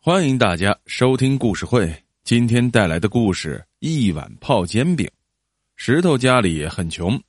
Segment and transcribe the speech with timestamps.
[0.00, 1.92] 欢迎大家收听故事会。
[2.22, 5.10] 今天带来的故事：一碗泡煎饼。
[5.74, 7.20] 石头家里很穷，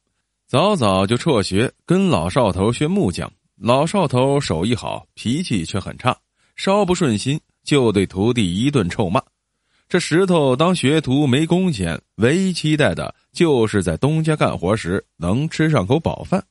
[0.45, 3.29] 早早就辍学，跟老少头学木匠。
[3.58, 6.16] 老少头手艺好，脾气却很差，
[6.55, 9.20] 稍不顺心就对徒弟一顿臭骂。
[9.89, 16.41] 这石头当学徒没工钱，唯一期待的就是在东家干活时能吃上口饱饭。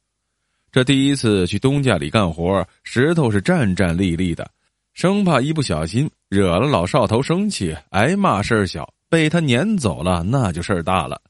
[0.73, 4.51] 这第一次去东家里干活，石头是战战栗栗的。
[4.99, 11.23] 生怕一不小心惹了老少头生气，挨骂事儿小，被他撵走了那就事儿大了。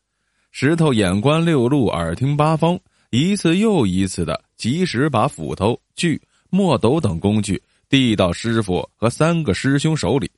[0.53, 2.81] 石头眼观六路，耳听八方，
[3.11, 10.31] 一次又一次的及时把斧头、锯、墨斗等工具递到师傅和三个师兄手里。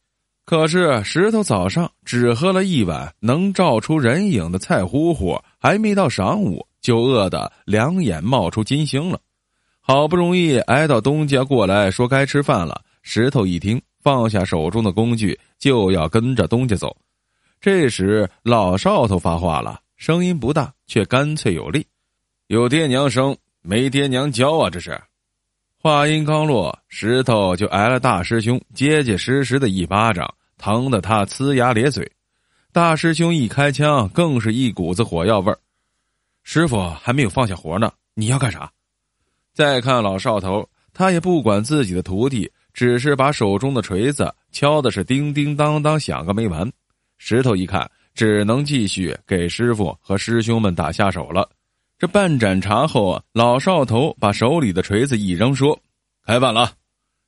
[0.45, 9.21] 可是石头早上只喝了一碗能照出人影的菜糊糊，还没到晌午就饿得两眼冒出金星了。
[9.81, 12.83] 好不容易挨到东家过来说该吃饭了。
[13.03, 16.97] 石头一听，放下手中的工具，就要跟着东家走。
[17.61, 21.87] 这时，老少头发话了，声音不大，却干脆有力
[22.49, 25.01] ：“有爹娘生，没爹娘教啊！”这是。
[25.77, 32.11] 话音刚落，石头就挨了大师兄结结实实的一巴掌，疼得他呲牙咧嘴。
[32.73, 35.59] 大师兄一开枪，更是一股子火药味儿。
[36.43, 38.71] 师傅还没有放下活呢，你要干啥？
[39.53, 42.51] 再看老少头，他也不管自己的徒弟。
[42.73, 46.71] 只是把手中的锤子敲的是叮叮当当响个没完，
[47.19, 51.49] 石头一看，只能继续给师傅和师兄们打下手了。
[51.99, 55.79] 这半盏茶后啊，老少头把手里的锤子一扔，说
[56.25, 56.73] ：“开饭了。”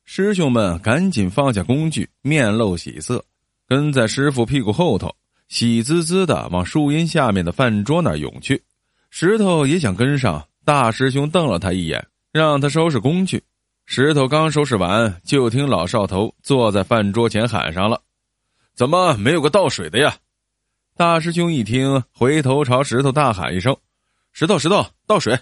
[0.03, 3.23] 师兄们赶紧放下工具，面露喜色，
[3.67, 5.15] 跟在师傅屁股后头，
[5.47, 8.61] 喜滋滋的往树荫下面的饭桌那儿涌去。
[9.09, 13.41] 石头也想跟上，大师兄瞪了他一眼，让他收拾工具。
[13.85, 18.01] 石头刚收拾完，就听老少头坐在饭桌前喊上了
[18.73, 20.15] ：“怎么没有个倒水的呀？”
[20.95, 23.75] 大师兄一听，回头朝石头大喊一声
[24.31, 25.37] ：“石头，石头，倒水！”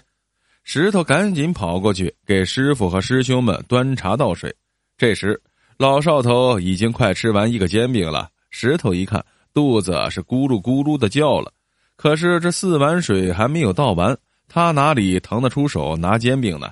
[0.64, 4.54] 石头赶紧跑过去给师傅和师兄们端茶倒水。
[4.98, 5.40] 这时，
[5.76, 8.28] 老少头已经快吃完一个煎饼了。
[8.50, 11.52] 石头一看，肚子是咕噜咕噜的叫了。
[11.96, 14.16] 可是这四碗水还没有倒完，
[14.48, 16.68] 他哪里腾得出手拿煎饼呢？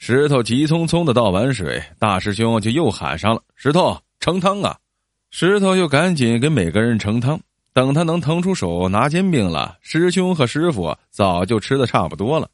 [0.00, 4.74] 石头急匆匆的倒完水，大师兄就又喊上了：“石头盛汤啊！”
[5.30, 7.38] 石头又赶紧给每个人盛汤。
[7.74, 12.48] 等他能腾出手拿煎饼了，师兄和师傅早就吃的差不多了。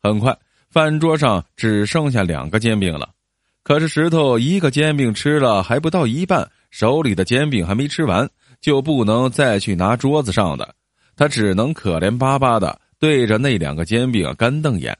[0.00, 0.34] 很快，
[0.70, 3.10] 饭桌上只剩下两个煎饼了。
[3.64, 8.30] 可是石头一个煎饼吃了还不到一半，手里的煎饼还没吃完，
[8.60, 10.72] 就不能再去拿桌子上的，
[11.16, 14.96] 他只能可怜巴巴的对着那两个煎饼干瞪眼。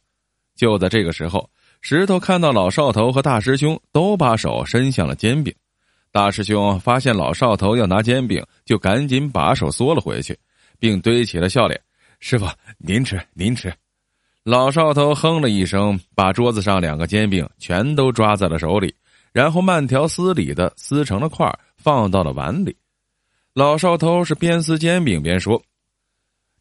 [0.56, 1.48] 就在这个时候。
[1.82, 5.52] 石头看到老少头和大师兄都把手伸向了煎饼，
[6.12, 10.38] 大师兄发现老少头要拿煎饼，就赶紧把手缩了回去，
[10.78, 11.78] 并堆起了笑脸
[12.20, 12.46] ：“师傅，
[12.78, 13.74] 您吃，您吃。”
[14.44, 18.94] 老少头哼了一声，把桌子上两个煎饼全都抓在了手里，
[19.32, 22.76] 然后慢条斯理的撕成了块，放到了碗里。
[23.54, 25.60] 老少头是边撕煎饼边说：“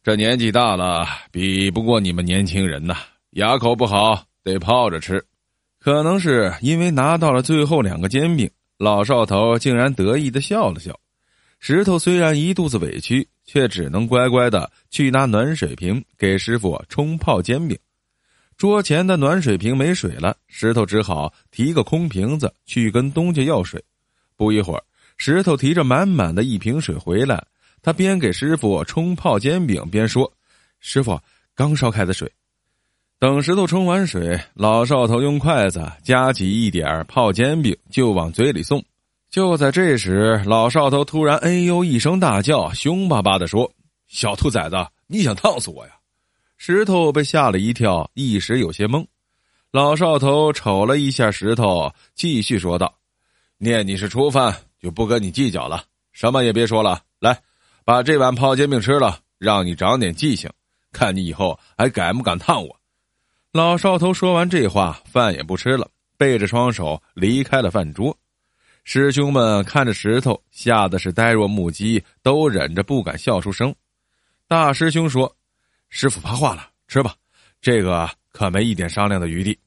[0.02, 2.96] 这年纪大了，比不过你们年轻人呐，
[3.30, 5.24] 牙口不好。”得泡着吃，
[5.78, 10.98] 可能是因为拿到了最后两个煎饼，老少头竟然得意的笑了笑。
[11.60, 17.78] 石头虽然一肚子委屈，却只能乖乖的去拿暖水瓶给师傅冲泡煎饼。
[18.56, 23.82] 桌前的暖水瓶没水了，石头只好提个空瓶子去跟东家要水。
[24.36, 24.82] 不一会儿，
[25.16, 27.44] 石头提着满满的一瓶水回来，
[27.80, 30.32] 他边给师傅冲泡煎饼边说
[30.80, 31.18] ：“师傅，
[31.54, 32.30] 刚烧开的水。”
[33.22, 38.84] 等石头冲完水，老少头用筷子夹起一点泡煎饼就往嘴里送。
[39.30, 43.72] 就在这时，老少头突然“哎呦”一声大叫，凶巴巴的说
[44.10, 44.74] ：“小兔崽子，
[45.06, 45.92] 你想烫死我呀！”
[46.58, 49.06] 石头被吓了一跳，一时有些懵。
[49.70, 52.92] 老少头瞅了一下石头，继续说道
[53.56, 57.00] ：“念你是初犯，就不跟你计较了，什么也别说了。
[57.20, 57.38] 来，
[57.84, 60.50] 把这碗泡煎饼吃了，让你长点记性，
[60.90, 62.76] 看你以后还敢不敢烫我。”
[63.52, 68.16] 老少头说完这话，饭也不吃了，背着双手离开了饭桌。
[68.82, 73.74] 师兄们看着石头，吓得是呆若木鸡，都忍着不敢笑出声。
[74.48, 75.36] 大师兄说
[75.90, 77.14] ：“师傅发话了，吃吧，
[77.60, 79.58] 这个可没一点商量的余地。”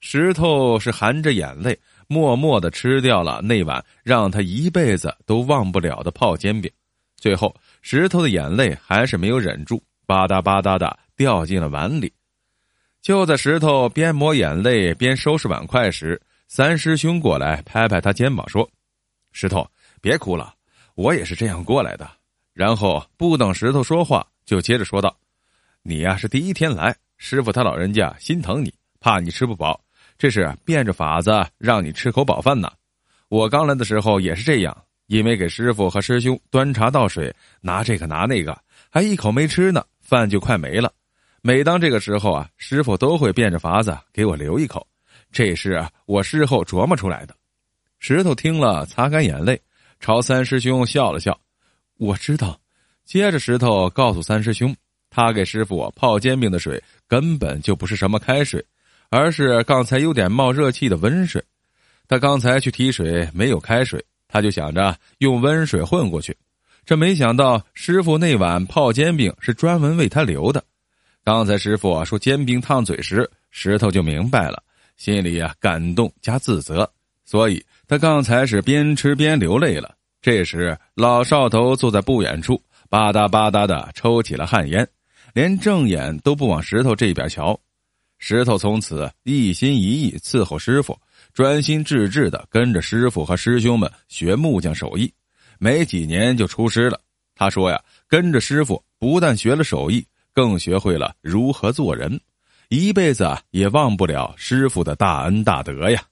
[0.00, 1.78] 石头是含着眼泪，
[2.08, 6.68] 默默的吃掉了那碗让他一辈子都忘不了的泡煎饼。
[7.16, 12.12] 最后，石头的眼泪还是没有忍住，吧嗒吧嗒的掉进了碗里。
[13.02, 18.70] 就在石头边抹眼泪边收拾碗筷时，三师兄过来拍拍他肩膀说
[19.32, 19.68] ：“石头，
[20.00, 20.54] 别哭了，
[20.94, 22.08] 我也是这样过来的。
[22.54, 25.16] 然后不等石头说话，就接着说道
[25.82, 29.82] ：“你呀是第一天来，师傅他老人家心疼你，怕你吃不饱，
[30.16, 32.70] 这是变着法子让你吃口饱饭呢。
[33.28, 34.76] 我刚来的时候也是这样，
[35.08, 38.56] 因为给师傅和师兄端茶倒水，拿这个拿那个，
[38.90, 40.92] 还一口没吃呢，饭就快没了。
[41.44, 44.86] 每当这个时候啊，师傅都会变着法子给我留一口，
[45.32, 47.34] 这是我事后琢磨出来的。”
[47.98, 49.60] 石头听了，擦干眼泪，
[49.98, 51.36] 朝三师兄笑了笑。
[51.98, 52.60] 我知道，
[53.04, 54.74] 接着石头告诉三师兄，
[55.10, 58.64] 他给师傅泡煎饼的水根本就不是什么开水，
[59.10, 61.42] 而是刚才有点冒热气的温水。
[62.06, 66.36] 他刚才去提水没有开水，他就想着用温水混过去，
[66.84, 70.62] 这没想到师傅那碗泡煎饼是专门为他留的。
[71.24, 74.60] 刚才师傅说煎饼烫嘴时，石头就明白了，
[74.96, 76.90] 心里啊感动加自责，
[77.24, 79.94] 所以他刚才是边吃边流泪了。
[80.20, 84.88] 这时，老少头坐在不远处，吧嗒吧嗒的抽起了旱烟，
[85.32, 87.58] 连正眼都不往石头这边瞧。
[88.18, 90.98] 石头从此一心一意伺候师傅，
[91.32, 95.12] 专心致志的跟着师傅和师兄们学木匠手艺，
[95.60, 97.00] 没几年就出师了。
[97.36, 102.20] 他说呀，跟着师傅不但学了手艺，更学会了如何做人，
[102.68, 106.02] 一辈子也忘不了师傅的大恩大德呀。